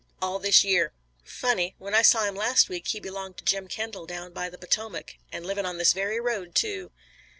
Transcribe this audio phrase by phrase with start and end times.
[0.19, 1.75] "All this year." "Funny.
[1.77, 5.17] When I saw him last week he belonged to Jim Kendall down by the Potomac,
[5.31, 6.91] an' livin' on this very road, too."